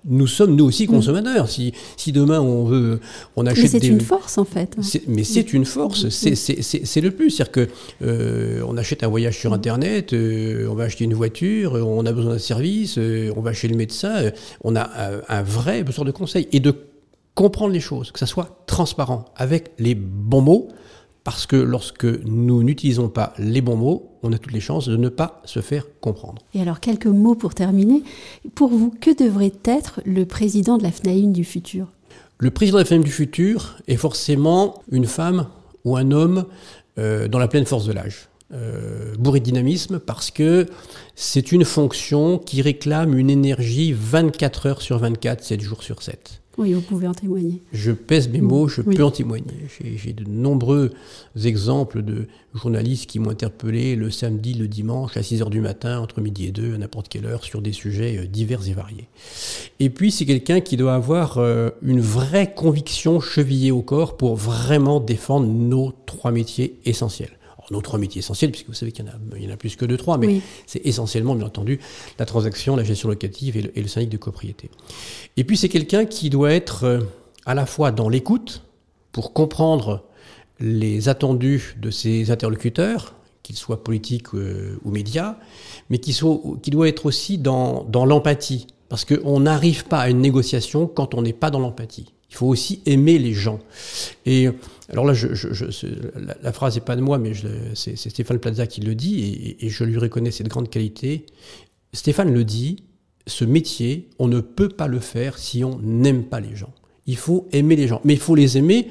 nous 0.06 0.28
sommes 0.28 0.56
nous 0.56 0.66
aussi 0.66 0.86
mm. 0.86 0.92
consommateurs. 0.92 1.50
Si, 1.50 1.74
si 1.98 2.12
demain 2.12 2.40
on 2.40 2.66
veut, 2.66 3.00
on 3.36 3.46
achète. 3.46 3.74
Mais 3.74 3.80
c'est 3.80 3.88
une 3.88 4.02
force 4.02 4.38
en 4.38 4.46
fait. 4.46 4.78
Mais 5.08 5.24
c'est 5.24 5.54
une 5.54 5.66
force. 5.66 6.06
Mm. 6.06 6.36
C'est 6.36 7.02
le 7.02 7.12
plus, 7.12 7.32
c'est-à-dire 7.32 7.52
que 7.52 7.68
euh, 8.02 8.64
on 8.68 8.78
achète 8.78 9.04
un 9.04 9.08
voyage 9.08 9.38
sur 9.38 9.54
Internet, 9.54 10.14
euh, 10.14 10.68
on 10.70 10.76
va 10.76 10.86
acheter 10.86 11.04
une 11.04 11.14
voiture, 11.14 11.74
on 11.74 12.06
a 12.06 12.12
besoin 12.12 12.34
d'un 12.34 12.40
service, 12.40 12.98
euh, 12.98 13.34
on 13.36 13.42
va 13.42 13.54
chez 13.54 13.68
le 13.68 13.76
médecin, 13.76 14.32
on 14.64 14.76
a 14.76 14.90
un, 15.28 15.42
vrai 15.42 15.84
besoin 15.84 16.06
de 16.06 16.12
conseils 16.12 16.48
et 16.52 16.60
de 16.60 16.74
comprendre 17.36 17.74
les 17.74 17.80
choses, 17.80 18.12
que 18.12 18.20
ça 18.20 18.26
soit 18.26 18.64
transparent, 18.66 19.26
avec 19.36 19.72
les 19.80 19.96
bons 19.96 20.42
mots, 20.42 20.68
parce 21.24 21.46
que 21.46 21.56
lorsque 21.56 22.06
nous 22.06 22.64
n'utilisons 22.64 23.10
pas 23.10 23.34
les 23.38 23.62
bons 23.62 23.76
mots, 23.76 24.18
on 24.24 24.34
a 24.34 24.38
toutes 24.38 24.54
les 24.54 24.60
chances 24.60 24.88
de 24.88 24.98
ne 24.98 25.10
pas 25.10 25.42
se 25.46 25.62
faire 25.62 25.86
comprendre. 26.02 26.42
Et 26.54 26.62
alors, 26.62 26.80
quelques 26.80 27.08
mots 27.08 27.36
pour 27.36 27.54
terminer. 27.54 28.04
Pour 28.56 28.70
vous, 28.70 28.92
que 29.02 29.16
devrait 29.16 29.54
être 29.64 30.02
le 30.06 30.26
président 30.26 30.78
de 30.78 30.84
la 30.84 30.92
FNAIM 30.92 31.32
du 31.32 31.44
futur? 31.44 31.88
Le 32.38 32.52
président 32.52 32.78
de 32.78 32.84
la 32.84 32.86
FNAIM 32.86 33.04
du 33.04 33.12
futur 33.12 33.78
est 33.88 33.98
forcément 33.98 34.82
une 34.92 35.06
femme 35.06 35.48
ou 35.86 35.98
un 35.98 36.12
homme 36.12 36.46
euh, 36.98 37.28
dans 37.28 37.40
la 37.40 37.48
pleine 37.48 37.66
force 37.66 37.86
de 37.86 37.94
l'âge. 37.94 38.30
Euh, 38.52 39.14
bourré 39.20 39.42
de 39.42 39.46
dynamisme 39.46 40.00
parce 40.00 40.32
que 40.32 40.66
c'est 41.14 41.52
une 41.52 41.66
fonction 41.66 42.40
qui 42.40 42.64
réclame 42.64 43.16
une 43.16 43.30
énergie 43.30 43.94
24 43.94 44.66
heures 44.66 44.82
sur 44.82 44.98
24, 44.98 45.44
7 45.44 45.62
jours 45.62 45.84
sur 45.84 46.02
7. 46.02 46.42
Oui, 46.60 46.74
vous 46.74 46.82
pouvez 46.82 47.08
en 47.08 47.14
témoigner. 47.14 47.62
Je 47.72 47.94
pèse 47.94 48.28
mes 48.28 48.42
mots, 48.42 48.68
je 48.68 48.82
peux 48.82 49.02
en 49.02 49.12
témoigner. 49.12 49.46
J'ai 49.96 50.12
de 50.12 50.26
nombreux 50.30 50.92
exemples 51.42 52.02
de 52.02 52.28
journalistes 52.54 53.10
qui 53.10 53.20
m'ont 53.20 53.30
interpellé 53.30 53.96
le 53.96 54.12
samedi, 54.12 54.56
le 54.56 54.68
dimanche, 54.68 55.16
à 55.16 55.24
6 55.24 55.42
heures 55.42 55.50
du 55.50 55.62
matin, 55.62 56.02
entre 56.02 56.20
midi 56.20 56.48
et 56.48 56.52
2, 56.52 56.76
à 56.76 56.78
n'importe 56.78 57.08
quelle 57.08 57.26
heure, 57.28 57.46
sur 57.46 57.62
des 57.62 57.72
sujets 57.72 58.18
euh, 58.18 58.26
divers 58.26 58.68
et 58.68 58.74
variés. 58.74 59.08
Et 59.80 59.90
puis, 59.90 60.12
c'est 60.12 60.26
quelqu'un 60.26 60.60
qui 60.60 60.76
doit 60.76 60.96
avoir 60.96 61.38
euh, 61.38 61.70
une 61.82 62.02
vraie 62.02 62.54
conviction 62.54 63.22
chevillée 63.22 63.72
au 63.72 63.82
corps 63.82 64.18
pour 64.18 64.36
vraiment 64.36 65.00
défendre 65.00 65.48
nos 65.48 65.94
trois 66.06 66.34
métiers 66.34 66.78
essentiels 66.84 67.39
nos 67.72 67.82
trois 67.82 68.00
métiers 68.00 68.20
essentiels, 68.20 68.52
puisque 68.52 68.68
vous 68.68 68.74
savez 68.74 68.92
qu'il 68.92 69.06
y, 69.06 69.48
en 69.48 69.52
a, 69.52 69.58
plus 69.58 69.76
que 69.76 69.86
deux, 69.86 69.98
trois, 69.98 70.18
mais 70.18 70.42
c'est 70.66 70.86
essentiellement, 70.86 71.36
bien 71.36 71.48
entendu, 71.48 71.80
la 72.18 72.26
transaction, 72.26 72.76
la 72.76 72.84
gestion 72.84 73.10
locative 73.10 73.58
et 73.58 73.62
le, 73.62 73.78
et 73.78 73.88
syndic 73.88 74.10
de 74.10 74.18
copropriété. 74.18 74.70
Et 75.38 75.44
puis 75.44 75.58
c'est 75.58 75.70
quelqu'un 75.70 76.06
qui 76.06 76.30
doit 76.30 76.52
être 76.52 76.84
euh, 76.84 77.00
à 77.46 77.54
la 77.54 77.66
fois 77.66 77.92
dans 77.92 78.10
l'écoute, 78.10 78.64
pour 79.12 79.34
comprendre 79.34 80.04
les 80.60 81.10
attendus 81.10 81.76
de 81.82 81.90
ses 81.90 82.32
interlocuteurs, 82.32 83.16
qu'ils 83.44 83.56
soient 83.56 83.84
politiques 83.84 84.34
euh, 84.36 84.80
ou 84.84 84.92
médias, 84.92 85.38
mais 85.90 85.98
qui, 85.98 86.18
qui 86.62 86.70
doit 86.70 86.88
être 86.88 87.06
aussi 87.06 87.38
dans, 87.38 87.84
dans 87.86 88.06
l'empathie, 88.06 88.68
parce 88.90 89.06
qu'on 89.06 89.40
n'arrive 89.40 89.86
pas 89.86 90.00
à 90.00 90.10
une 90.10 90.20
négociation 90.20 90.88
quand 90.88 91.14
on 91.14 91.22
n'est 91.22 91.34
pas 91.34 91.50
dans 91.50 91.60
l'empathie. 91.60 92.14
Il 92.30 92.36
faut 92.36 92.48
aussi 92.48 92.82
aimer 92.86 93.18
les 93.18 93.34
gens. 93.34 93.60
Et 94.26 94.50
alors 94.90 95.06
là, 95.06 95.14
je, 95.14 95.28
la, 96.42 96.52
phrase 96.52 96.76
n'est 96.76 96.82
pas 96.82 96.96
de 96.96 97.02
moi, 97.02 97.18
mais 97.18 97.34
c'est 97.74 97.96
Stéphane 97.96 98.40
Plaza 98.40 98.68
qui 98.68 98.82
le 98.82 98.96
dit, 98.96 99.56
et, 99.60 99.70
je 99.70 99.84
lui 99.84 99.98
reconnais 99.98 100.32
cette 100.32 100.48
grande 100.48 100.70
qualité. 100.70 101.26
Stéphane 101.94 102.34
le 102.34 102.44
dit, 102.44 102.84
ce 103.28 103.46
métier, 103.46 104.10
on 104.20 104.28
ne 104.28 104.40
peut 104.40 104.70
pas 104.70 104.88
le 104.88 105.00
faire 105.00 105.38
si 105.38 105.64
on 105.64 105.80
n'aime 105.80 106.24
pas 106.24 106.40
les 106.40 106.56
gens. 106.56 106.74
Il 107.08 107.18
faut 107.18 107.48
aimer 107.52 107.76
les 107.76 107.88
gens, 107.88 108.02
mais 108.04 108.14
il 108.14 108.20
faut 108.20 108.36
les 108.36 108.58
aimer 108.58 108.90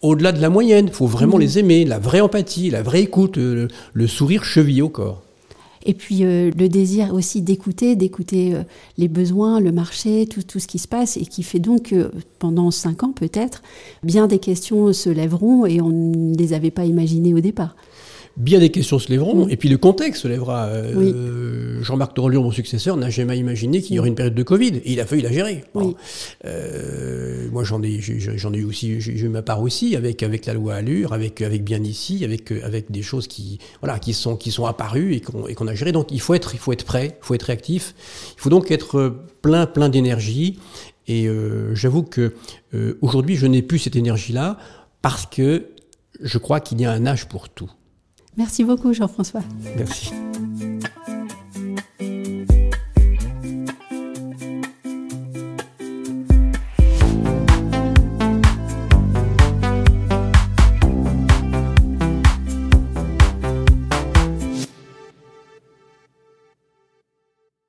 au-delà 0.00 0.32
de 0.32 0.40
la 0.40 0.50
moyenne. 0.50 0.86
Il 0.88 0.94
faut 0.94 1.06
vraiment 1.06 1.36
mmh. 1.36 1.42
les 1.42 1.58
aimer, 1.58 1.84
la 1.84 1.98
vraie 1.98 2.20
empathie, 2.20 2.70
la 2.70 2.82
vraie 2.82 3.02
écoute, 3.02 3.36
le 3.36 4.06
sourire 4.06 4.44
chevillé 4.44 4.82
au 4.82 4.88
corps. 4.88 5.23
Et 5.84 5.94
puis 5.94 6.24
euh, 6.24 6.50
le 6.56 6.68
désir 6.68 7.12
aussi 7.14 7.42
d'écouter, 7.42 7.94
d'écouter 7.96 8.54
euh, 8.54 8.62
les 8.96 9.08
besoins, 9.08 9.60
le 9.60 9.72
marché, 9.72 10.26
tout, 10.26 10.42
tout, 10.42 10.58
ce 10.58 10.66
qui 10.66 10.78
se 10.78 10.88
passe, 10.88 11.16
et 11.16 11.26
qui 11.26 11.42
fait 11.42 11.58
donc 11.58 11.90
que 11.90 12.10
pendant 12.38 12.70
cinq 12.70 13.02
ans 13.02 13.12
peut-être, 13.12 13.62
bien 14.02 14.26
des 14.26 14.38
questions 14.38 14.92
se 14.92 15.10
lèveront 15.10 15.66
et 15.66 15.80
on 15.80 15.90
ne 15.90 16.36
les 16.36 16.52
avait 16.52 16.70
pas 16.70 16.84
imaginées 16.84 17.34
au 17.34 17.40
départ 17.40 17.76
bien 18.36 18.58
des 18.58 18.70
questions 18.70 18.98
se 18.98 19.08
lèveront, 19.10 19.48
et 19.48 19.56
puis 19.56 19.68
le 19.68 19.78
contexte 19.78 20.22
se 20.22 20.28
lèvera. 20.28 20.66
Euh, 20.66 21.82
Jean-Marc 21.82 22.14
Torlure, 22.14 22.42
mon 22.42 22.50
successeur, 22.50 22.96
n'a 22.96 23.10
jamais 23.10 23.38
imaginé 23.38 23.80
qu'il 23.80 23.96
y 23.96 23.98
aurait 23.98 24.08
une 24.08 24.14
période 24.14 24.34
de 24.34 24.42
Covid, 24.42 24.76
et 24.84 24.92
il 24.92 25.00
a 25.00 25.06
fallu 25.06 25.22
la 25.22 25.32
gérer. 25.32 25.64
Euh, 26.44 27.48
moi, 27.52 27.64
j'en 27.64 27.82
ai, 27.82 28.00
j'en 28.00 28.52
ai 28.52 28.64
aussi, 28.64 29.00
j'ai 29.00 29.12
eu 29.12 29.28
ma 29.28 29.42
part 29.42 29.62
aussi 29.62 29.96
avec 29.96 30.22
avec 30.22 30.46
la 30.46 30.54
loi 30.54 30.74
Allure, 30.74 31.12
avec 31.12 31.42
avec 31.42 31.62
bien 31.62 31.82
ici, 31.82 32.24
avec 32.24 32.50
avec 32.50 32.90
des 32.90 33.02
choses 33.02 33.26
qui 33.28 33.58
voilà 33.80 33.98
qui 33.98 34.12
sont 34.12 34.36
qui 34.36 34.50
sont 34.50 34.66
apparues 34.66 35.14
et 35.14 35.20
qu'on 35.20 35.46
et 35.46 35.54
qu'on 35.54 35.68
a 35.68 35.74
géré. 35.74 35.92
Donc 35.92 36.10
il 36.10 36.20
faut 36.20 36.34
être 36.34 36.54
il 36.54 36.58
faut 36.58 36.72
être 36.72 36.84
prêt, 36.84 37.18
il 37.20 37.24
faut 37.24 37.34
être 37.34 37.44
réactif, 37.44 37.94
il 38.36 38.40
faut 38.40 38.50
donc 38.50 38.70
être 38.70 39.14
plein 39.42 39.66
plein 39.66 39.88
d'énergie. 39.88 40.58
Et 41.06 41.28
euh, 41.28 41.74
j'avoue 41.74 42.02
que 42.02 42.34
aujourd'hui, 43.00 43.36
je 43.36 43.46
n'ai 43.46 43.62
plus 43.62 43.78
cette 43.78 43.94
énergie-là 43.94 44.58
parce 45.02 45.26
que 45.26 45.66
je 46.20 46.38
crois 46.38 46.60
qu'il 46.60 46.80
y 46.80 46.84
a 46.84 46.90
un 46.90 47.06
âge 47.06 47.28
pour 47.28 47.48
tout. 47.48 47.70
Merci 48.36 48.64
beaucoup 48.64 48.92
Jean-François. 48.92 49.42
Merci. 49.76 50.12